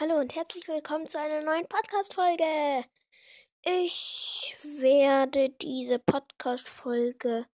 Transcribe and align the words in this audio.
Hallo 0.00 0.18
und 0.18 0.34
herzlich 0.34 0.66
willkommen 0.66 1.06
zu 1.06 1.20
einer 1.20 1.44
neuen 1.44 1.68
Podcast-Folge. 1.68 2.84
Ich 3.62 4.56
werde 4.80 5.48
diese 5.62 6.00
Podcast-Folge 6.00 7.46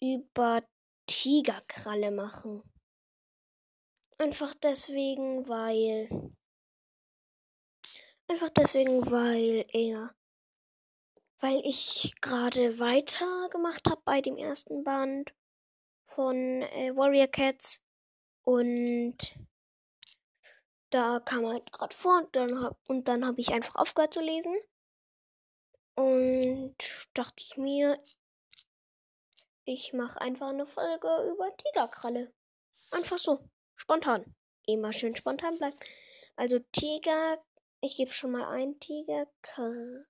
über 0.00 0.64
Tigerkralle 1.06 2.10
machen. 2.10 2.64
Einfach 4.18 4.52
deswegen, 4.56 5.48
weil. 5.48 6.08
Einfach 8.26 8.50
deswegen, 8.50 9.08
weil 9.12 9.64
er. 9.68 10.12
Weil 11.38 11.60
ich 11.64 12.16
gerade 12.20 12.80
weitergemacht 12.80 13.88
habe 13.88 14.02
bei 14.04 14.20
dem 14.20 14.36
ersten 14.36 14.82
Band 14.82 15.32
von 16.02 16.62
äh, 16.62 16.90
Warrior 16.96 17.28
Cats 17.28 17.80
und 18.42 19.36
da 20.90 21.20
kam 21.20 21.46
halt 21.46 21.72
gerade 21.72 21.94
vor 21.94 22.18
und 22.18 22.36
dann 22.36 22.62
hab, 22.62 22.76
und 22.88 23.08
dann 23.08 23.24
habe 23.24 23.40
ich 23.40 23.52
einfach 23.52 23.76
aufgehört 23.76 24.14
zu 24.14 24.20
lesen. 24.20 24.54
Und 25.94 26.76
dachte 27.14 27.44
ich 27.44 27.56
mir, 27.56 28.02
ich 29.64 29.92
mache 29.92 30.20
einfach 30.20 30.48
eine 30.48 30.66
Folge 30.66 31.30
über 31.30 31.56
Tigerkralle. 31.56 32.32
Einfach 32.90 33.18
so, 33.18 33.48
spontan. 33.76 34.34
Immer 34.66 34.92
schön 34.92 35.14
spontan 35.16 35.56
bleiben. 35.58 35.78
Also 36.36 36.58
Tiger, 36.72 37.42
ich 37.80 37.96
gebe 37.96 38.12
schon 38.12 38.32
mal 38.32 38.46
ein 38.46 38.78
Tigerkrall. 38.80 40.06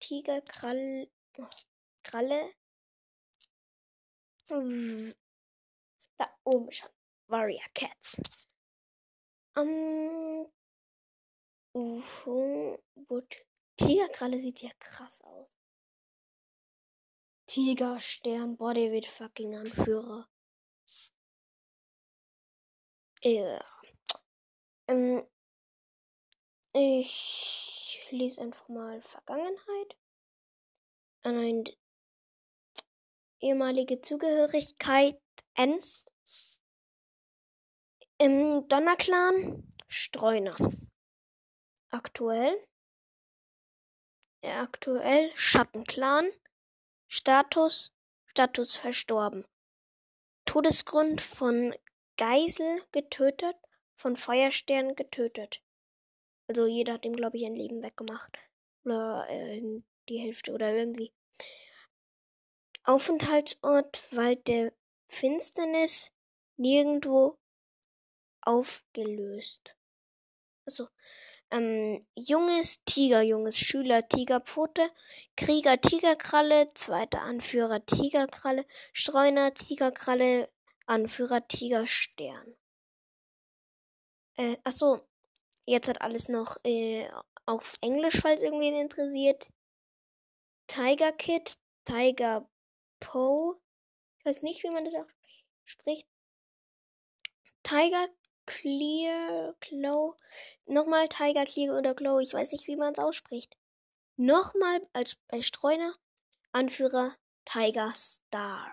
Tigerkrall. 0.00 1.08
Kralle. 2.02 2.52
Da 6.18 6.28
oben 6.44 6.72
schon. 6.72 6.90
Warrior 7.30 7.68
Cats. 7.74 8.20
Um, 9.56 10.46
Wood. 11.72 13.36
Tigerkralle 13.76 14.38
sieht 14.38 14.62
ja 14.62 14.70
krass 14.78 15.22
aus. 15.22 15.48
Tigerstern, 17.46 18.56
boah, 18.56 18.74
der 18.74 18.92
wird 18.92 19.06
fucking 19.06 19.56
Anführer. 19.56 20.28
Ja. 23.22 23.64
Ähm, 24.88 25.26
ich 26.72 28.06
lese 28.10 28.40
einfach 28.42 28.68
mal 28.68 29.00
Vergangenheit. 29.02 29.96
Nein, 31.24 31.64
ehemalige 33.40 34.00
Zugehörigkeit 34.00 35.20
N 35.54 35.80
im 38.20 38.68
Donnerclan 38.68 39.66
Streuner. 39.88 40.54
Aktuell. 41.90 42.54
Aktuell 44.42 45.30
Schattenclan. 45.34 46.30
Status. 47.08 47.92
Status 48.26 48.76
verstorben. 48.76 49.46
Todesgrund 50.44 51.22
von 51.22 51.74
Geisel 52.18 52.82
getötet, 52.92 53.56
von 53.96 54.16
Feuerstern 54.16 54.94
getötet. 54.94 55.62
Also 56.46 56.66
jeder 56.66 56.94
hat 56.94 57.06
ihm, 57.06 57.16
glaube 57.16 57.38
ich, 57.38 57.46
ein 57.46 57.56
Leben 57.56 57.82
weggemacht. 57.82 58.38
Oder 58.84 59.26
äh, 59.30 59.80
die 60.10 60.18
Hälfte 60.18 60.52
oder 60.52 60.74
irgendwie. 60.74 61.10
Aufenthaltsort 62.84 64.14
Wald 64.14 64.46
der 64.46 64.74
Finsternis. 65.08 66.12
Nirgendwo 66.58 67.39
aufgelöst. 68.42 69.76
Also, 70.66 70.88
ähm, 71.50 72.00
junges 72.14 72.84
Tiger, 72.84 73.22
junges 73.22 73.58
Schüler 73.58 74.06
Tigerpfote, 74.06 74.90
Krieger 75.36 75.80
Tigerkralle, 75.80 76.68
zweiter 76.74 77.22
Anführer 77.22 77.84
Tigerkralle, 77.84 78.64
Streuner 78.92 79.52
Tigerkralle, 79.52 80.48
Anführer 80.86 81.46
Tigerstern. 81.48 82.56
Äh, 84.36 84.56
achso, 84.64 85.00
jetzt 85.66 85.88
hat 85.88 86.00
alles 86.02 86.28
noch 86.28 86.56
äh, 86.64 87.08
auf 87.46 87.74
Englisch, 87.80 88.20
falls 88.20 88.42
irgendwen 88.42 88.74
interessiert. 88.74 89.48
Tiger 90.68 91.12
Kid, 91.12 91.54
Tiger 91.84 92.48
Poe. 93.00 93.56
Ich 94.18 94.24
weiß 94.24 94.42
nicht, 94.42 94.62
wie 94.62 94.70
man 94.70 94.84
das 94.84 94.94
auch 94.94 95.08
spricht. 95.64 96.06
Tiger 97.64 98.08
Clear 98.50 99.54
Glow. 99.60 100.16
Nochmal 100.66 101.08
Tiger 101.08 101.44
Clear 101.44 101.78
oder 101.78 101.94
Glow. 101.94 102.18
Ich 102.18 102.34
weiß 102.34 102.50
nicht, 102.50 102.66
wie 102.66 102.74
man 102.74 102.92
es 102.92 102.98
ausspricht. 102.98 103.56
Nochmal 104.16 104.84
als 104.92 105.16
bei 105.28 105.40
Streuner. 105.40 105.94
Anführer 106.50 107.16
Tiger 107.44 107.92
Star. 107.94 108.72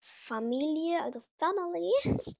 Familie, 0.00 1.02
also 1.02 1.20
Family. 1.38 1.90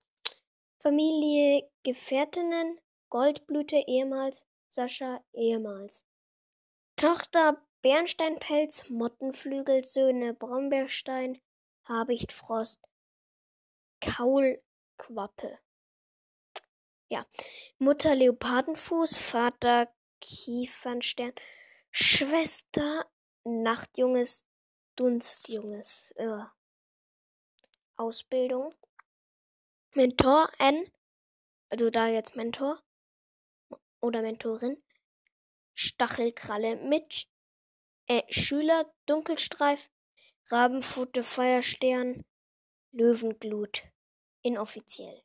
Familie 0.78 1.68
Gefährtinnen. 1.82 2.80
Goldblüte 3.10 3.76
ehemals. 3.76 4.46
Sascha 4.68 5.24
ehemals. 5.32 6.06
Tochter 6.94 7.60
Bernsteinpelz, 7.82 8.88
Mottenflügel, 8.90 9.82
Söhne 9.82 10.34
Brombeerstein, 10.34 11.40
Habichtfrost, 11.88 12.88
Kaulquappe. 14.00 15.58
Ja. 17.08 17.26
Mutter 17.78 18.14
Leopardenfuß, 18.14 19.18
Vater 19.18 19.92
Kiefernstern, 20.20 21.32
Schwester 21.90 23.06
Nachtjunges, 23.44 24.44
Dunstjunges. 24.96 26.12
Äh. 26.16 26.44
Ausbildung. 27.96 28.74
Mentor 29.94 30.50
N, 30.58 30.90
also 31.70 31.88
da 31.90 32.08
jetzt 32.08 32.36
Mentor 32.36 32.82
oder 34.00 34.20
Mentorin. 34.22 34.82
Stachelkralle 35.74 36.76
mit 36.76 37.28
äh, 38.06 38.22
Schüler 38.30 38.92
Dunkelstreif, 39.06 39.90
Rabenpfote 40.48 41.22
Feuerstern, 41.22 42.24
Löwenglut. 42.92 43.82
Inoffiziell. 44.42 45.22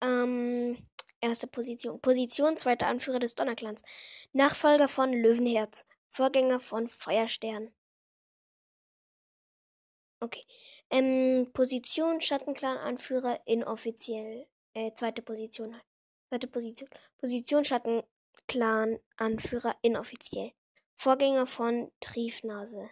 Ähm, 0.00 0.88
erste 1.20 1.46
Position. 1.46 2.00
Position, 2.00 2.56
zweiter 2.56 2.86
Anführer 2.86 3.18
des 3.18 3.34
Donnerclans. 3.34 3.82
Nachfolger 4.32 4.88
von 4.88 5.12
Löwenherz. 5.12 5.84
Vorgänger 6.10 6.60
von 6.60 6.88
Feuerstern. 6.88 7.72
Okay. 10.20 10.42
Ähm, 10.90 11.50
Position, 11.52 12.20
Schattenclan-Anführer, 12.20 13.40
inoffiziell. 13.46 14.46
Äh, 14.74 14.92
zweite 14.94 15.22
Position. 15.22 15.80
Zweite 16.28 16.48
Position. 16.48 16.90
Position, 17.18 17.64
Schattenclan-Anführer, 17.64 19.76
inoffiziell. 19.82 20.52
Vorgänger 20.96 21.46
von 21.46 21.92
Triefnase. 22.00 22.90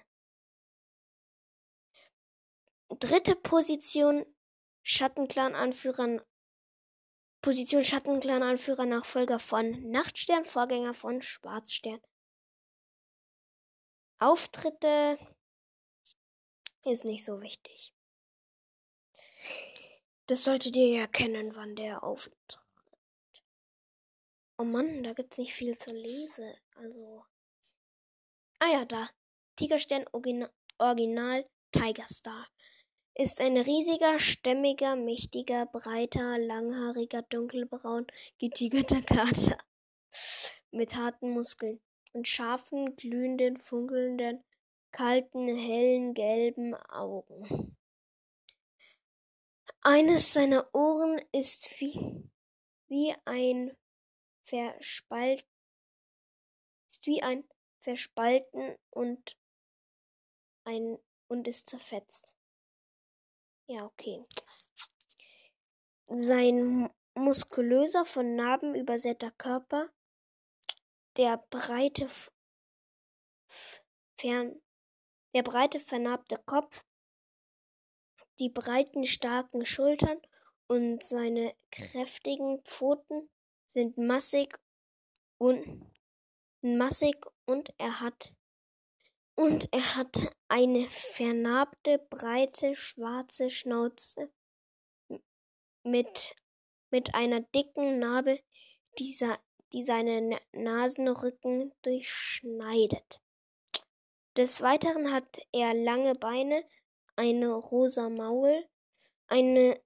Dritte 2.89 3.35
Position, 3.35 4.25
Schattenclan-Anführer, 4.85 6.25
Position 7.47 7.85
Schattenclan-Anführer, 7.85 8.87
Nachfolger 8.87 9.39
von 9.39 9.89
Nachtstern, 9.93 10.45
Vorgänger 10.45 10.95
von 10.95 11.23
Schwarzstern. 11.23 12.01
Auftritte 14.19 15.17
ist 16.83 17.05
nicht 17.05 17.25
so 17.25 17.41
wichtig. 17.41 17.95
Das 20.27 20.43
solltet 20.43 20.75
ihr 20.75 20.89
ja 20.89 21.07
kennen, 21.07 21.55
wann 21.55 21.77
der 21.77 22.03
auftritt. 22.03 22.59
Oh 24.59 24.65
Mann, 24.65 25.05
da 25.05 25.13
gibt's 25.13 25.39
nicht 25.39 25.55
viel 25.55 25.79
zu 25.79 25.95
lesen. 25.95 26.53
Also. 26.75 27.25
Ah 28.59 28.73
ja, 28.73 28.85
da. 28.85 29.09
Tigerstern 29.55 30.05
Original, 30.11 30.53
Original 30.79 31.49
Tiger 31.71 32.09
Star 32.09 32.49
ist 33.19 33.41
ein 33.41 33.57
riesiger, 33.57 34.19
stämmiger, 34.19 34.95
mächtiger, 34.95 35.65
breiter, 35.67 36.39
langhaariger, 36.39 37.23
dunkelbraun 37.23 38.07
getigerter 38.39 39.01
Kater 39.01 39.59
mit 40.71 40.97
harten 40.97 41.31
Muskeln 41.31 41.81
und 42.13 42.29
scharfen, 42.29 42.95
glühenden, 42.97 43.57
funkelnden, 43.57 44.45
kalten, 44.91 45.49
hellen, 45.49 46.13
gelben 46.13 46.75
Augen. 46.75 47.77
Eines 49.81 50.35
seiner 50.35 50.75
Ohren 50.75 51.21
ist 51.33 51.81
wie, 51.81 52.29
wie 52.89 53.15
ein 53.25 53.75
verspalt, 54.45 55.47
ist 56.89 57.07
wie 57.07 57.23
ein 57.23 57.45
verspalten 57.81 58.77
und 58.91 59.39
ein 60.65 60.99
und 61.29 61.49
ist 61.49 61.71
zerfetzt. 61.71 62.36
Ja, 63.69 63.85
okay. 63.85 64.25
sein 66.07 66.89
muskulöser, 67.15 68.05
von 68.05 68.37
Narben 68.37 68.77
übersäter 68.77 69.33
Körper, 69.33 69.91
der 71.17 71.39
breite, 71.51 72.09
fern, 74.19 74.63
der 75.35 75.43
breite, 75.43 75.81
vernarbte 75.81 76.39
Kopf, 76.47 76.85
die 78.39 78.51
breiten, 78.51 79.05
starken 79.05 79.65
Schultern 79.65 80.21
und 80.69 81.03
seine 81.03 81.57
kräftigen 81.73 82.63
Pfoten 82.65 83.29
sind 83.67 83.99
massig 83.99 84.61
und 85.39 85.91
massig 86.63 87.17
und 87.47 87.75
er 87.79 88.01
hat 88.01 88.33
und 89.37 89.69
er 89.73 89.97
hat 89.97 90.35
eine 90.49 90.89
vernarbte, 90.89 91.99
breite, 92.11 92.75
schwarze 92.75 93.51
Schnauze 93.51 94.33
mit, 95.85 96.35
mit 96.91 97.15
einer 97.15 97.43
dicken 97.43 97.99
Narbe, 97.99 98.41
die, 98.99 99.15
die 99.73 99.85
seinen 99.85 100.35
Nasenrücken 100.53 101.73
durchschneidet. 101.83 103.21
Des 104.37 104.63
Weiteren 104.63 105.13
hat 105.13 105.47
er 105.53 105.75
lange 105.75 106.15
Beine, 106.15 106.65
eine 107.15 107.53
rosa 107.53 108.09
Maul, 108.09 108.67
eine 109.29 109.81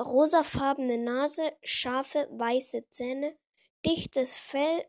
rosafarbene 0.00 0.98
Nase, 0.98 1.52
scharfe 1.62 2.28
weiße 2.32 2.88
Zähne, 2.90 3.38
dichtes 3.84 4.38
Fell, 4.38 4.86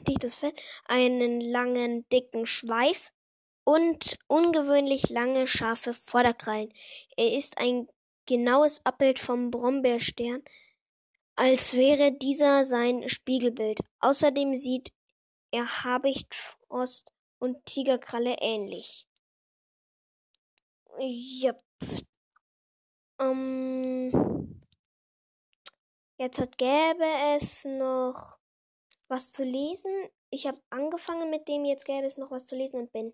dichtes 0.00 0.36
Fell, 0.36 0.52
einen 0.86 1.40
langen 1.40 2.08
dicken 2.08 2.46
Schweif 2.46 3.12
und 3.64 4.18
ungewöhnlich 4.26 5.10
lange 5.10 5.46
scharfe 5.46 5.94
Vorderkrallen. 5.94 6.72
Er 7.16 7.36
ist 7.36 7.58
ein 7.58 7.88
genaues 8.26 8.84
Abbild 8.84 9.18
vom 9.18 9.50
Brombeerstern, 9.50 10.42
als 11.36 11.74
wäre 11.74 12.12
dieser 12.12 12.64
sein 12.64 13.08
Spiegelbild. 13.08 13.80
Außerdem 14.00 14.56
sieht 14.56 14.92
er 15.50 15.84
Habichtfrost 15.84 17.12
und 17.38 17.64
Tigerkralle 17.66 18.36
ähnlich. 18.40 19.06
Yep. 20.98 21.62
Ähm, 23.20 24.60
jetzt 26.18 26.58
gäbe 26.58 27.04
es 27.34 27.64
noch 27.64 28.39
was 29.10 29.32
zu 29.32 29.44
lesen. 29.44 29.92
Ich 30.30 30.46
habe 30.46 30.60
angefangen 30.70 31.30
mit 31.30 31.48
dem, 31.48 31.64
jetzt 31.64 31.84
gäbe 31.84 32.06
es 32.06 32.16
noch 32.16 32.30
was 32.30 32.46
zu 32.46 32.54
lesen 32.56 32.80
und 32.80 32.92
bin 32.92 33.12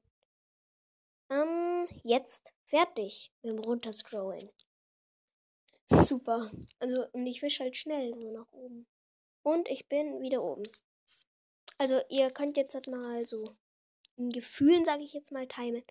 ähm, 1.31 1.89
jetzt 2.05 2.53
fertig 2.67 3.33
mit 3.43 3.53
dem 3.53 3.59
Runterscrollen. 3.61 4.51
Super. 5.89 6.51
Also, 6.79 7.07
und 7.13 7.27
ich 7.27 7.43
wisch 7.43 7.61
halt 7.61 7.77
schnell 7.77 8.15
so 8.21 8.31
nach 8.31 8.51
oben. 8.53 8.87
Und 9.43 9.69
ich 9.69 9.89
bin 9.89 10.21
wieder 10.21 10.43
oben. 10.43 10.65
Also, 11.79 12.01
ihr 12.11 12.31
könnt 12.31 12.57
jetzt 12.57 12.75
halt 12.75 12.89
mal 12.89 13.25
so 13.25 13.45
in 14.17 14.29
Gefühlen, 14.31 14.85
sage 14.85 15.03
ich 15.03 15.13
jetzt 15.13 15.33
mal, 15.33 15.47
timen. 15.47 15.85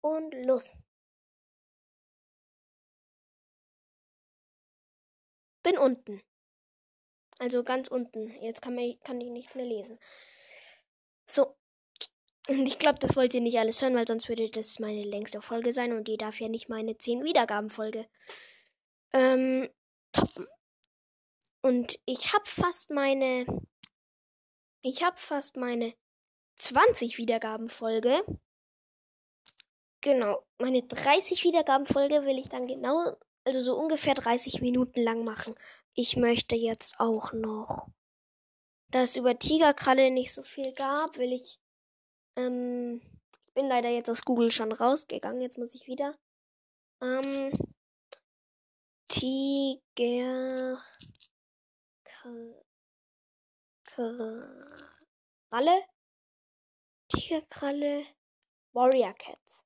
Und 0.00 0.32
los. 0.46 0.76
Bin 5.62 5.78
unten. 5.78 6.22
Also 7.38 7.62
ganz 7.62 7.88
unten. 7.88 8.30
Jetzt 8.42 8.62
kann, 8.62 8.74
man, 8.74 8.98
kann 9.04 9.20
ich 9.20 9.30
nichts 9.30 9.54
mehr 9.54 9.66
lesen. 9.66 9.98
So. 11.26 11.56
Und 12.48 12.66
ich 12.66 12.78
glaube, 12.78 12.98
das 13.00 13.16
wollt 13.16 13.34
ihr 13.34 13.40
nicht 13.40 13.58
alles 13.58 13.82
hören, 13.82 13.96
weil 13.96 14.06
sonst 14.06 14.28
würde 14.28 14.48
das 14.48 14.78
meine 14.78 15.02
längste 15.02 15.42
Folge 15.42 15.72
sein 15.72 15.92
und 15.92 16.06
die 16.06 16.16
darf 16.16 16.40
ja 16.40 16.48
nicht 16.48 16.68
meine 16.68 16.96
10 16.96 17.24
Wiedergabenfolge 17.24 18.06
ähm, 19.12 19.68
toppen. 20.12 20.46
Und 21.62 21.98
ich 22.04 22.32
habe 22.32 22.44
fast 22.46 22.90
meine. 22.90 23.46
Ich 24.82 25.02
habe 25.02 25.16
fast 25.16 25.56
meine 25.56 25.94
20 26.56 27.18
Wiedergabenfolge. 27.18 28.22
Genau, 30.00 30.44
meine 30.58 30.82
30 30.82 31.42
Wiedergabenfolge 31.42 32.24
will 32.24 32.38
ich 32.38 32.48
dann 32.48 32.68
genau, 32.68 33.16
also 33.44 33.60
so 33.60 33.76
ungefähr 33.76 34.14
30 34.14 34.60
Minuten 34.60 35.02
lang 35.02 35.24
machen. 35.24 35.56
Ich 35.98 36.14
möchte 36.18 36.56
jetzt 36.56 37.00
auch 37.00 37.32
noch, 37.32 37.88
da 38.90 39.00
es 39.00 39.16
über 39.16 39.38
Tigerkralle 39.38 40.10
nicht 40.10 40.30
so 40.30 40.42
viel 40.42 40.74
gab, 40.74 41.16
will 41.16 41.32
ich, 41.32 41.58
ähm, 42.36 43.00
ich 43.46 43.54
bin 43.54 43.66
leider 43.66 43.88
jetzt 43.88 44.10
aus 44.10 44.20
Google 44.22 44.50
schon 44.50 44.72
rausgegangen, 44.72 45.40
jetzt 45.40 45.56
muss 45.56 45.74
ich 45.74 45.86
wieder, 45.86 46.14
ähm, 47.00 47.50
Tiger 49.08 50.82
Kralle 55.48 55.84
Tigerkralle 57.08 58.04
Warrior 58.74 59.14
Cats. 59.14 59.64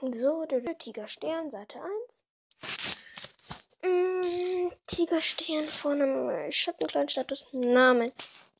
So, 0.00 0.44
der 0.44 0.76
Tigerstern, 0.76 1.52
Seite 1.52 1.80
1. 1.80 2.26
Mm, 3.84 4.72
Tigerstern 4.86 5.64
von 5.64 6.00
einem 6.00 6.50
Schattenkleinstatus. 6.50 7.46
Namen. 7.52 8.12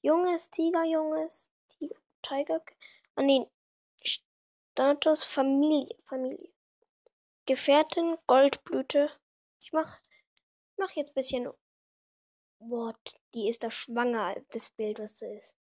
Junges 0.02 0.50
Tiger, 0.50 0.84
junges 0.84 1.50
Tiger, 1.70 1.96
Tiger. 2.20 2.62
Ah, 3.14 3.22
nee. 3.22 3.46
Status 4.02 5.24
Familie, 5.24 5.96
Familie. 6.04 6.50
Gefährtin 7.46 8.18
Goldblüte. 8.26 9.10
Ich 9.62 9.72
mach, 9.72 9.98
mach 10.76 10.90
jetzt 10.90 11.12
ein 11.12 11.14
bisschen. 11.14 11.50
What? 12.58 13.18
Die 13.32 13.48
ist 13.48 13.62
da 13.62 13.70
schwanger, 13.70 14.36
das 14.50 14.70
Bild, 14.72 14.98
was 14.98 15.18
sie 15.18 15.26
ist. 15.26 15.56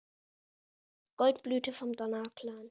Goldblüte 1.15 1.71
vom 1.71 1.93
Donnerclan. 1.93 2.69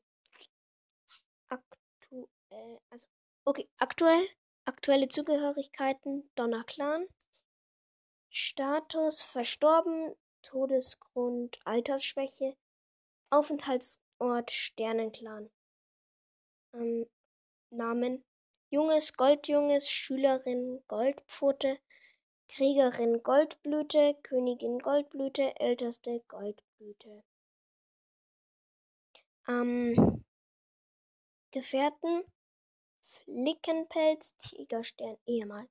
Aktuell, 1.49 2.81
also, 2.91 3.09
okay, 3.47 3.67
aktuell, 3.79 4.29
aktuelle 4.65 5.09
Zugehörigkeiten, 5.09 6.31
Donnerclan. 6.35 7.07
Status, 8.31 9.23
verstorben, 9.23 10.15
Todesgrund, 10.43 11.59
Altersschwäche, 11.65 12.57
Aufenthaltsort, 13.31 14.51
Sternenclan. 14.51 15.51
Ähm, 16.75 17.07
Namen, 17.71 18.25
Junges, 18.71 19.13
Goldjunges, 19.15 19.91
Schülerin, 19.91 20.83
Goldpfote, 20.89 21.79
Kriegerin, 22.49 23.23
Goldblüte, 23.23 24.15
Königin, 24.23 24.79
Goldblüte, 24.79 25.59
Älteste, 25.61 26.21
Goldblüte. 26.29 27.23
Ähm, 29.49 30.25
Gefährten, 31.51 32.25
Flickenpelz, 33.25 34.37
Tigerstern, 34.39 35.17
ehemals. 35.27 35.71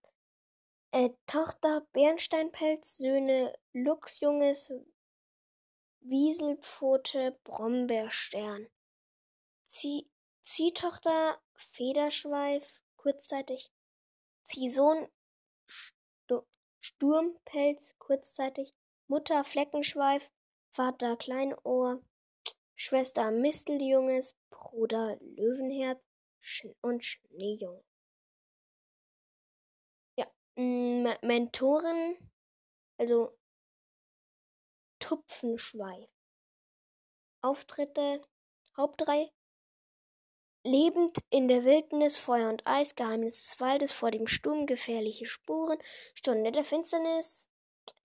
Äh, 0.92 1.10
Tochter, 1.26 1.88
Bernsteinpelz, 1.94 2.98
Söhne, 2.98 3.58
Luchsjunges, 3.74 4.72
Wieselpfote, 6.02 7.40
Brombeerstern. 7.44 8.68
Zieh 9.68 10.10
Ziehtochter, 10.42 11.40
Federschweif, 11.56 12.82
kurzzeitig 12.98 13.72
Ziehsohn 14.46 15.08
Sturmpelz 16.80 17.98
kurzzeitig 18.00 18.74
Mutter 19.08 19.44
Fleckenschweif 19.44 20.32
Vater 20.72 21.16
Kleinohr 21.16 22.02
Schwester 22.76 23.32
Misteljunges 23.32 24.38
Bruder 24.50 25.18
Löwenherz 25.22 26.02
und 26.82 27.04
Schneejunge. 27.04 27.84
Ja, 30.18 30.28
M 30.56 31.04
Mentorin, 31.22 32.18
also 32.98 33.38
Tupfenschweif. 35.00 36.10
Auftritte, 37.42 38.22
Hauptreihe, 38.78 39.32
Lebend 40.64 41.18
in 41.32 41.48
der 41.48 41.64
Wildnis, 41.64 42.20
Feuer 42.20 42.48
und 42.48 42.68
Eis, 42.68 42.94
Geheimnis 42.94 43.48
des 43.48 43.60
Waldes, 43.60 43.92
vor 43.92 44.12
dem 44.12 44.28
Sturm, 44.28 44.68
gefährliche 44.68 45.26
Spuren, 45.26 45.80
Stunde 46.14 46.52
der 46.52 46.64
Finsternis, 46.64 47.50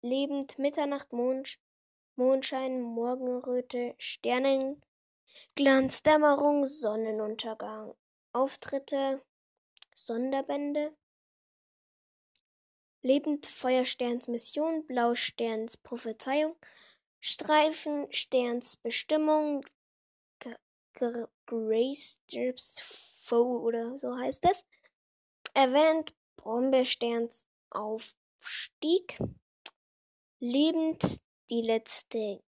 lebend, 0.01 0.59
Mitternacht, 0.59 1.13
Mond, 1.13 1.59
Mondschein, 2.15 2.81
Morgenröte, 2.81 3.95
Sternenglanz, 3.99 6.03
Dämmerung, 6.03 6.65
Sonnenuntergang, 6.65 7.95
Auftritte, 8.37 9.25
Sonderbände, 9.95 10.95
Lebend, 13.01 13.47
Feuersterns 13.47 14.29
Mission, 14.29 14.87
Blausterns 14.87 15.79
Prophezeiung, 15.79 16.55
Streifen, 17.19 18.13
Sterns 18.13 18.77
Bestimmung, 18.77 19.65
Grace 21.47 22.21
Foe 23.23 23.59
oder 23.61 23.99
so 23.99 24.15
heißt 24.19 24.45
es. 24.51 24.67
Erwähnt 25.55 26.15
Brombeersternsaufstieg. 26.37 29.19
Lebend 30.41 31.23
die 31.49 31.63
letzte 31.63 32.43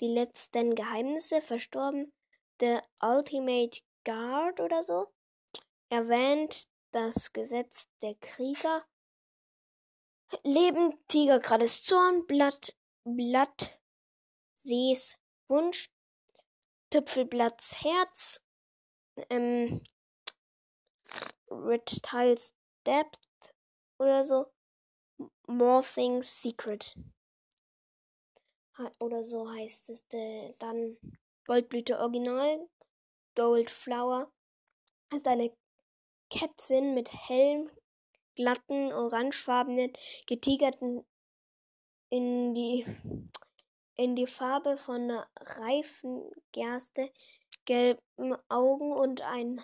die 0.00 0.08
letzten 0.08 0.74
Geheimnisse 0.74 1.40
verstorben. 1.40 2.12
The 2.60 2.80
Ultimate 3.00 3.82
Guard 4.04 4.60
oder 4.60 4.82
so. 4.82 5.12
Erwähnt 5.88 6.68
das 6.92 7.32
Gesetz 7.32 7.88
der 8.02 8.14
Krieger. 8.16 8.84
Leben 10.44 10.98
Tigerkralles 11.08 11.82
Zorn, 11.82 12.26
Blatt, 12.26 12.76
Blatt, 13.04 13.78
Sees 14.54 15.18
Wunsch, 15.48 15.90
Tüpfelblatts 16.90 17.82
Herz, 17.82 18.40
ähm, 19.28 19.82
Reptiles 21.50 22.54
Depth 22.86 23.18
oder 23.98 24.24
so. 24.24 24.52
Morphing's 25.46 26.42
Secret. 26.42 26.96
Oder 29.00 29.22
so 29.22 29.50
heißt 29.50 29.90
es 29.90 30.06
äh, 30.14 30.54
dann 30.58 30.96
Goldblüte 31.46 31.98
Original. 31.98 32.68
Gold 33.34 33.70
Flower 33.70 34.30
ist 35.12 35.26
eine 35.26 35.52
Kätzin 36.30 36.94
mit 36.94 37.12
hellem, 37.12 37.70
glatten, 38.34 38.92
orangefarbenen, 38.92 39.92
getigerten 40.26 41.04
in 42.10 42.54
die 42.54 42.84
in 43.96 44.16
die 44.16 44.26
Farbe 44.26 44.78
von 44.78 45.10
reifen 45.38 46.30
Gerste, 46.52 47.12
gelben 47.66 48.34
Augen 48.48 48.92
und 48.92 49.20
ein 49.20 49.60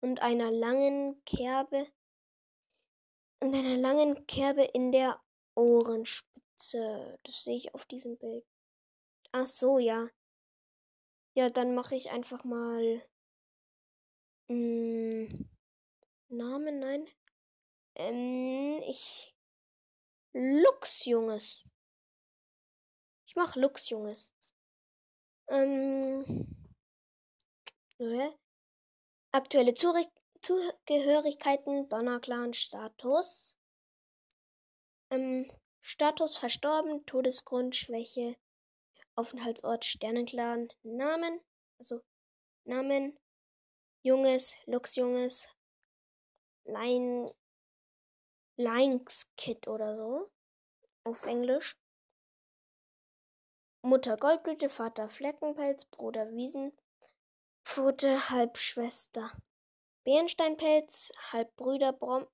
und 0.00 0.22
einer 0.22 0.52
langen 0.52 1.20
Kerbe 1.24 1.88
und 3.40 3.54
einer 3.54 3.76
langen 3.76 4.24
Kerbe 4.26 4.62
in 4.62 4.92
der 4.92 5.20
Ohrenspitze. 5.56 7.18
Das 7.24 7.42
sehe 7.42 7.56
ich 7.56 7.74
auf 7.74 7.84
diesem 7.86 8.16
Bild. 8.18 8.44
Ach 9.32 9.46
so, 9.46 9.78
ja. 9.78 10.08
Ja, 11.34 11.48
dann 11.48 11.74
mache 11.74 11.94
ich 11.96 12.10
einfach 12.10 12.44
mal 12.44 13.02
mh, 14.48 15.28
hm, 15.28 15.50
Namen, 16.28 16.78
nein. 16.78 17.06
Ähm, 17.96 18.82
ich 18.86 19.34
Lux 20.32 21.04
Junges. 21.06 21.62
Ich 23.26 23.36
mach 23.36 23.56
Lux 23.56 23.90
Junges. 23.90 24.32
Ähm, 25.48 26.24
äh, 27.98 28.30
aktuelle 29.32 29.74
Zurück 29.74 30.08
Zugehörigkeiten, 30.42 31.88
Donnerclan, 31.88 32.54
Status. 32.54 33.56
Ähm, 35.10 35.50
Status 35.82 36.38
verstorben, 36.38 37.04
Todesgrund, 37.06 37.76
Schwäche, 37.76 38.36
Aufenthaltsort, 39.20 39.84
Sternenclan, 39.84 40.72
Namen, 40.82 41.40
also 41.78 42.00
Namen, 42.64 43.18
Junges, 44.02 44.56
Lux 44.64 44.96
Junges, 44.96 45.46
Line, 46.64 47.30
Lines 48.56 49.26
Kid 49.36 49.68
oder 49.68 49.94
so, 49.94 50.30
auf 51.04 51.26
Englisch. 51.26 51.76
Mutter 53.82 54.16
Goldblüte, 54.16 54.70
Vater 54.70 55.08
Fleckenpelz, 55.08 55.84
Bruder 55.86 56.32
Wiesenpfote, 56.32 58.30
Halbschwester. 58.30 59.30
Bernsteinpelz, 60.04 61.12
Halbbrüder 61.30 61.92
Brom 61.92 62.26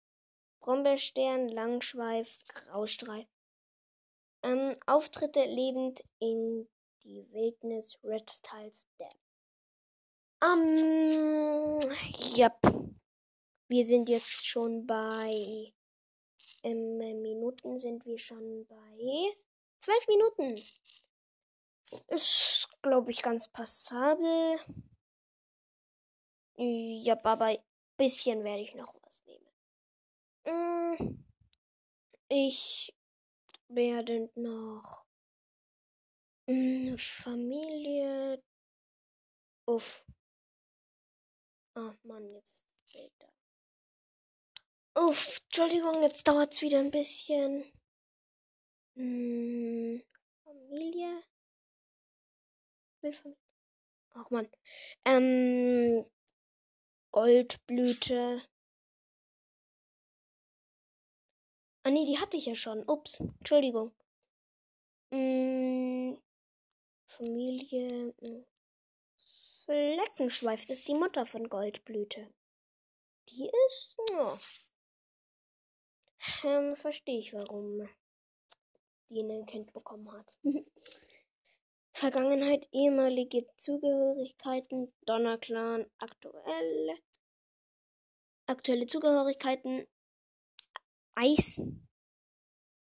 Brombeerstern, 0.60 1.48
Langschweif, 1.48 2.44
Graustreif. 2.48 3.28
Ähm, 4.42 4.76
Auftritte 4.86 5.44
lebend 5.44 6.02
in 6.18 6.68
die 7.06 7.24
Wildnis 7.32 7.98
Red 8.02 8.26
Tiles 8.42 8.86
Dam. 8.98 9.08
Ähm, 10.42 11.78
ja. 12.34 12.54
Wir 13.68 13.84
sind 13.84 14.08
jetzt 14.08 14.44
schon 14.44 14.86
bei. 14.86 15.72
Ähm, 16.62 16.98
Minuten 17.22 17.78
sind 17.78 18.04
wir 18.04 18.18
schon 18.18 18.66
bei. 18.66 19.32
Zwölf 19.78 20.06
Minuten. 20.08 20.54
Ist, 22.08 22.68
glaube 22.82 23.12
ich, 23.12 23.22
ganz 23.22 23.48
passabel. 23.48 24.58
Ja, 26.56 27.18
aber 27.22 27.44
ein 27.46 27.58
bisschen 27.96 28.42
werde 28.42 28.62
ich 28.62 28.74
noch 28.74 28.94
was 29.02 29.24
nehmen. 29.26 29.46
Mm, 30.44 31.24
ich 32.28 32.94
werde 33.68 34.30
noch 34.34 35.05
Familie. 36.46 38.42
Uff. 39.66 40.04
Ach 41.74 41.94
Mann, 42.04 42.32
jetzt 42.34 42.54
ist 42.54 42.66
das 42.68 42.92
Bild 42.92 43.12
da. 43.18 43.28
Uff, 45.02 45.40
Entschuldigung, 45.44 46.02
jetzt 46.02 46.26
dauert 46.26 46.52
es 46.52 46.62
wieder 46.62 46.78
ein 46.78 46.90
bisschen. 46.90 47.64
Hm, 48.94 50.02
Familie. 50.44 51.22
Ach 54.14 54.30
man. 54.30 54.48
Ähm, 55.04 56.06
Goldblüte. 57.12 58.42
Ah 61.82 61.90
nee, 61.90 62.06
die 62.06 62.18
hatte 62.18 62.36
ich 62.36 62.46
ja 62.46 62.54
schon. 62.54 62.82
Ups, 62.88 63.20
Entschuldigung. 63.20 63.94
Hm, 65.12 66.18
Familie. 67.16 68.14
Hm. 68.20 68.44
Fleckenschweif, 69.64 70.68
ist 70.70 70.86
die 70.86 70.94
Mutter 70.94 71.26
von 71.26 71.48
Goldblüte. 71.48 72.32
Die 73.28 73.50
ist. 73.66 73.96
Ja. 74.10 74.38
Ähm, 76.44 76.70
verstehe 76.76 77.18
ich, 77.18 77.32
warum 77.32 77.88
die 79.08 79.22
ein 79.22 79.46
Kind 79.46 79.72
bekommen 79.72 80.10
hat. 80.12 80.38
Vergangenheit, 81.92 82.68
ehemalige 82.72 83.46
Zugehörigkeiten, 83.56 84.92
Donnerclan, 85.06 85.86
aktuelle, 85.98 86.98
aktuelle 88.46 88.86
Zugehörigkeiten, 88.86 89.86
Eis, 91.14 91.62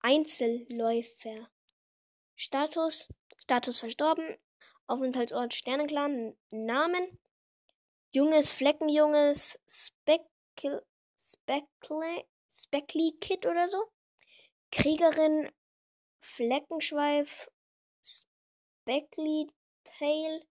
Einzelläufer, 0.01 1.49
Status, 2.39 3.09
Status 3.37 3.81
verstorben, 3.81 4.39
Aufenthaltsort 4.87 5.53
Sternenclan, 5.53 6.37
Namen, 6.53 7.19
Junges, 8.13 8.53
Fleckenjunges, 8.53 9.59
Speckle, 9.67 10.87
Speckle, 11.19 12.25
Speckly 12.49 13.17
Kid 13.21 13.45
oder 13.45 13.67
so, 13.67 13.91
Kriegerin, 14.71 15.51
Fleckenschweif, 16.21 17.51
Speckly 18.05 19.49
Tail, 19.83 20.47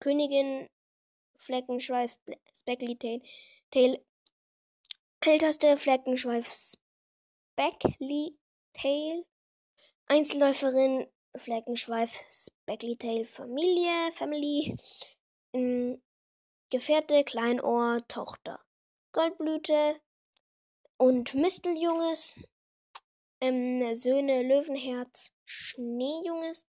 Königin 0.00 0.68
Fleckenschweif, 1.38 2.18
Speckly 2.54 2.94
Tail, 2.98 3.22
Tail, 3.70 4.04
älteste 5.20 5.78
Fleckenschweif, 5.78 6.46
Speckly 7.54 8.36
Tail, 8.74 9.24
Einzelläuferin 10.08 11.08
Fleckenschweif, 11.36 12.12
Speckly 12.30 12.96
Tail, 12.96 13.24
Familie, 13.26 14.12
Family, 14.12 14.76
ähm, 15.52 16.00
Gefährte, 16.70 17.24
Kleinohr, 17.24 18.06
Tochter, 18.06 18.60
Goldblüte 19.12 20.00
und 20.96 21.34
Misteljunges, 21.34 22.38
ähm, 23.40 23.94
Söhne, 23.96 24.42
Löwenherz, 24.42 25.32
Schneejunges, 25.44 26.64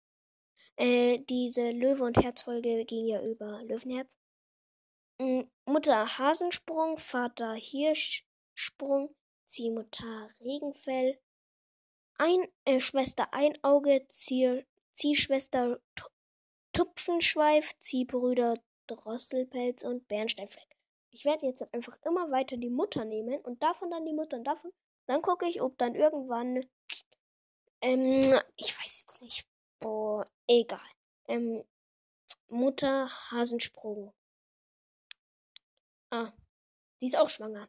äh, 0.77 1.19
diese 1.21 1.71
Löwe- 1.71 2.05
und 2.05 2.23
Herzfolge 2.23 2.85
ging 2.85 3.07
ja 3.07 3.23
über 3.23 3.63
Löwenherz. 3.63 4.09
Mm, 5.19 5.43
Mutter 5.65 6.19
Hasensprung, 6.19 6.99
Vater 6.99 7.55
Hirschsprung, 7.55 9.15
Ziehmutter 9.47 10.29
Regenfell, 10.41 11.19
ein, 12.19 12.47
äh, 12.65 12.81
Schwester 12.81 13.33
Einauge, 13.33 14.07
Zieh, 14.09 14.65
Ziehschwester 14.95 15.81
Tupfenschweif, 16.73 17.73
Ziehbrüder 17.81 18.55
Drosselpelz 18.87 19.85
und 19.85 20.09
Bernsteinfleck. 20.09 20.77
Ich 21.11 21.25
werde 21.25 21.47
jetzt 21.47 21.63
einfach 21.75 21.99
immer 22.05 22.31
weiter 22.31 22.57
die 22.57 22.71
Mutter 22.71 23.05
nehmen 23.05 23.41
und 23.43 23.63
davon 23.63 23.91
dann 23.91 24.07
die 24.07 24.15
Mutter 24.15 24.39
und 24.39 24.45
davon. 24.45 24.73
Dann 25.07 25.21
gucke 25.23 25.47
ich, 25.47 25.61
ob 25.61 25.77
dann 25.79 25.95
irgendwann. 25.95 26.61
Ähm, 27.83 28.39
ich 28.57 28.79
weiß 28.79 29.05
jetzt 29.07 29.21
nicht, 29.21 29.47
Boah, 29.83 30.25
egal. 30.47 30.79
Ähm, 31.27 31.65
Mutter 32.49 33.11
Hasensprung. 33.33 34.15
Ah, 36.11 36.31
die 37.01 37.07
ist 37.07 37.19
auch 37.19 37.29
schwanger. 37.29 37.67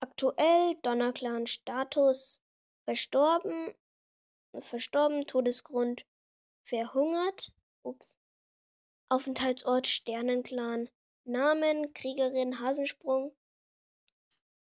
Aktuell 0.00 0.76
Donnerclan 0.80 1.46
Status 1.46 2.40
verstorben. 2.86 3.74
Verstorben, 4.60 5.26
Todesgrund 5.26 6.06
verhungert. 6.64 7.52
Ups. 7.82 8.18
Aufenthaltsort 9.08 9.86
Sternenclan. 9.86 10.88
Namen 11.24 11.92
Kriegerin 11.92 12.60
Hasensprung. 12.60 13.36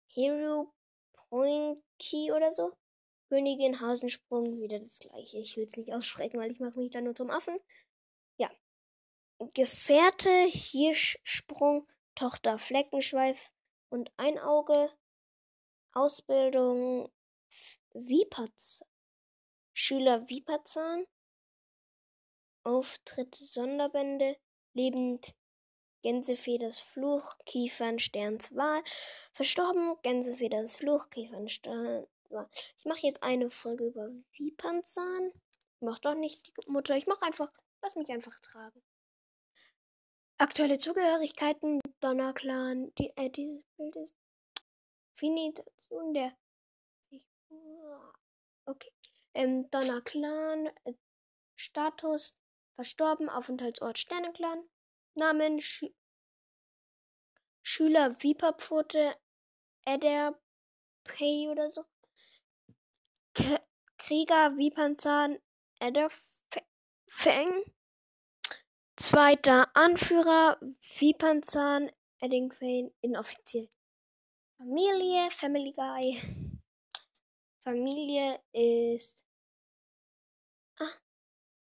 Hero 0.06 0.72
Poinky 1.12 2.32
oder 2.32 2.52
so. 2.52 2.72
Königin 3.28 3.80
Hasensprung, 3.80 4.60
wieder 4.60 4.78
das 4.78 5.00
gleiche. 5.00 5.38
Ich 5.38 5.56
will 5.56 5.66
es 5.66 5.76
nicht 5.76 5.92
aussprechen, 5.92 6.38
weil 6.38 6.50
ich 6.50 6.60
mache 6.60 6.78
mich 6.78 6.90
da 6.90 7.00
nur 7.00 7.14
zum 7.14 7.30
Affen. 7.30 7.58
Ja. 8.36 8.50
Gefährte 9.54 10.30
Hirschsprung, 10.30 11.88
Tochter 12.14 12.58
Fleckenschweif 12.58 13.52
und 13.88 14.12
ein 14.16 14.38
Auge. 14.38 14.90
Ausbildung 15.94 17.10
Vipaz. 17.94 18.84
Schüler 19.72 20.28
Vipazan. 20.28 21.06
Auftritt 22.64 23.34
Sonderbände. 23.34 24.36
Lebend 24.74 25.34
Gänsefeders 26.02 26.80
Fluch, 26.80 27.32
Kiefernsterns 27.46 28.54
Wahl. 28.56 28.82
Verstorben 29.32 29.96
Gänsefeders 30.02 30.76
Fluch, 30.76 31.08
Kiefernsterns 31.10 32.08
Wahl. 32.30 32.48
Ich 32.78 32.84
mache 32.84 33.06
jetzt 33.06 33.22
eine 33.22 33.50
Folge 33.50 33.86
über 33.86 34.08
Vipazan. 34.32 35.32
Ich 35.76 35.80
mach 35.80 35.98
doch 35.98 36.14
nicht 36.14 36.46
die 36.46 36.70
Mutter. 36.70 36.96
Ich 36.96 37.06
mache 37.06 37.22
einfach, 37.22 37.52
lass 37.82 37.96
mich 37.96 38.08
einfach 38.08 38.38
tragen. 38.40 38.82
Aktuelle 40.38 40.78
Zugehörigkeiten, 40.78 41.80
Donnerclan, 42.00 42.92
die, 42.96 43.12
äh, 43.16 43.30
dieses 43.30 43.62
Bild 43.76 43.94
ist 43.96 44.16
Finitation 45.14 46.14
der. 46.14 46.32
Okay. 48.66 48.92
Ähm, 49.34 49.68
Donnerclan, 49.70 50.66
äh, 50.84 50.94
Status, 51.56 52.36
verstorben, 52.74 53.28
Aufenthaltsort 53.28 53.98
Sternenclan, 53.98 54.62
Namen, 55.14 55.60
Sch 55.60 55.86
Schüler 57.62 58.20
Viperpfote, 58.22 59.16
Eder 59.86 60.38
Pay 61.04 61.48
oder 61.48 61.70
so. 61.70 61.84
K 63.34 63.60
Krieger 63.98 64.56
Vipernzahn, 64.56 65.38
Feng. 67.08 67.64
Zweiter 68.96 69.74
Anführer 69.76 70.58
Vipernzahn, 70.98 71.90
Eddingfane, 72.20 72.92
inoffiziell. 73.00 73.68
Familie, 74.58 75.30
Family 75.30 75.72
Guy. 75.72 76.20
Familie 77.64 78.40
ist 78.52 79.24
ah, 80.78 80.90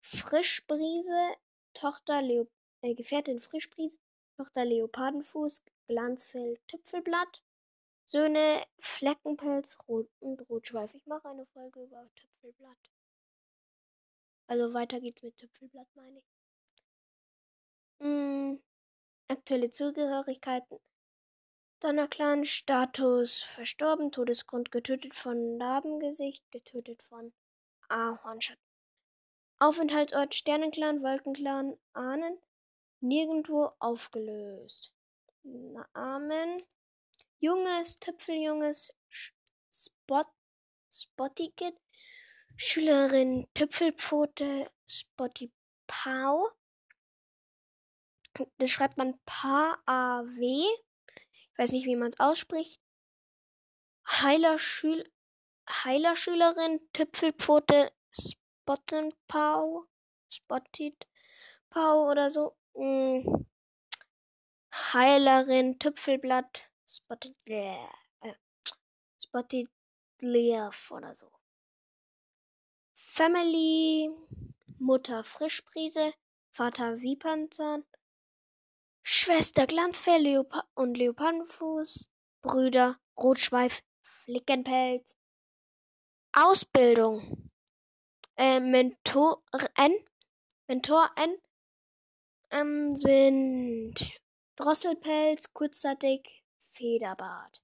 Frischbrise, 0.01 1.35
Tochter 1.75 2.23
Leo, 2.23 2.47
äh, 2.83 2.95
Gefährtin 2.95 3.41
Frischbrise, 3.41 3.97
Tochter 4.37 4.65
Leopardenfuß, 4.65 5.65
Glanzfell, 5.89 6.59
Tüpfelblatt, 6.69 7.43
Söhne 8.07 8.65
Fleckenpelz, 8.79 9.79
Rot 9.89 10.09
und 10.21 10.49
Rotschweif. 10.49 10.95
Ich 10.95 11.07
mache 11.07 11.29
eine 11.29 11.47
Folge 11.47 11.83
über 11.83 12.09
Tüpfelblatt. 12.15 12.91
Also 14.47 14.73
weiter 14.73 15.01
geht's 15.01 15.23
mit 15.23 15.37
Tüpfelblatt, 15.37 15.89
meine 15.95 16.21
ich. 16.21 16.25
Hm, 18.01 18.63
aktuelle 19.29 19.71
Zugehörigkeiten. 19.71 20.79
Donnerclan, 21.81 22.45
Status 22.45 23.43
verstorben, 23.43 24.11
Todesgrund 24.11 24.73
getötet 24.73 25.15
von 25.15 25.57
Narbengesicht, 25.57 26.51
getötet 26.51 27.03
von 27.05 27.33
Ahornschatten. 27.89 28.63
Aufenthaltsort 29.61 30.35
Sternenclan, 30.35 31.03
Wolkenclan, 31.03 31.79
Ahnen, 31.93 32.39
nirgendwo 33.01 33.71
aufgelöst. 33.79 34.93
Namen, 35.45 36.57
Junges, 37.39 38.01
Tüpfeljunges, 38.01 38.97
Spot, 39.73 40.25
Spottykid, 40.91 41.77
Schülerin 42.57 43.47
Tüpfelpfote, 43.55 44.69
Spotty 44.89 45.53
Pau. 45.87 46.51
Das 48.59 48.71
schreibt 48.71 48.97
man 48.97 49.19
P-A-W 49.25 50.67
weiß 51.59 51.73
nicht, 51.73 51.87
wie 51.87 51.97
man 51.97 52.09
es 52.09 52.21
ausspricht. 52.21 52.81
Heilerschül 54.07 55.05
Heilerschülerin, 55.69 56.81
Tüpfelpfote, 56.95 57.93
Spottenpau, 58.11 59.85
Spotted 60.31 61.07
Pau 61.71 62.11
oder 62.11 62.31
so. 62.31 62.57
Hm. 62.75 63.47
Heilerin, 64.73 65.79
Tüpfelblatt, 65.79 66.71
Spotted, 66.87 67.37
äh, 67.47 67.77
Spotted 69.23 69.69
Leaf 70.21 70.91
oder 70.91 71.15
so. 71.15 71.31
Family, 72.95 74.11
Mutter 74.79 75.25
Frischbrise, 75.25 76.15
Vater 76.51 77.01
Wiepernzahn, 77.01 77.85
Schwester 79.11 79.67
Glanzfell 79.67 80.21
Leopa 80.21 80.65
und 80.75 80.99
Leopardenfuß, 80.99 82.11
Brüder 82.43 82.99
Rotschweif, 83.17 83.83
Flickenpelz. 84.03 85.03
Ausbildung. 86.35 87.51
Äh, 88.37 88.61
Mentor 88.61 89.43
N. 89.79 89.97
Mentor 90.67 91.11
N. 91.17 91.35
Ähm, 92.51 92.95
sind 92.95 93.95
Drosselpelz, 94.57 95.55
kurzzeitig 95.55 96.45
Federbart. 96.73 97.63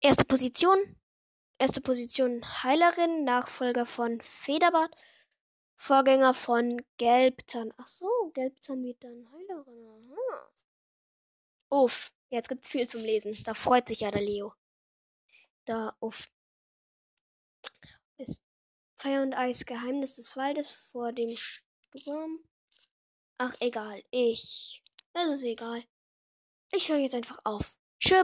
Erste 0.00 0.24
Position. 0.24 0.80
Erste 1.58 1.80
Position 1.80 2.42
Heilerin, 2.64 3.22
Nachfolger 3.22 3.86
von 3.86 4.20
Federbart. 4.20 4.96
Vorgänger 5.76 6.34
von 6.34 6.84
Gelbzahn. 6.96 7.72
Ach 7.76 7.86
so, 7.86 8.08
Gelbzahn 8.30 8.82
wird 8.84 9.02
dann 9.02 9.30
Heilerin. 9.32 10.12
Aha. 10.12 10.52
Uff, 11.70 12.12
jetzt 12.30 12.48
gibt's 12.48 12.68
viel 12.68 12.86
zum 12.86 13.02
Lesen. 13.02 13.32
Da 13.44 13.54
freut 13.54 13.88
sich 13.88 14.00
ja 14.00 14.10
der 14.10 14.22
Leo. 14.22 14.54
Da, 15.64 15.96
uff. 16.00 16.28
Ist 18.18 18.42
Feuer 18.96 19.22
und 19.22 19.34
Eis, 19.34 19.64
Geheimnis 19.64 20.16
des 20.16 20.36
Waldes 20.36 20.72
vor 20.72 21.12
dem 21.12 21.34
Sturm. 21.36 22.40
Ach, 23.38 23.54
egal. 23.60 24.04
Ich. 24.10 24.82
Es 25.14 25.26
ist 25.26 25.44
egal. 25.44 25.84
Ich 26.72 26.88
höre 26.88 26.98
jetzt 26.98 27.14
einfach 27.14 27.38
auf. 27.44 27.76
Tschö, 27.98 28.22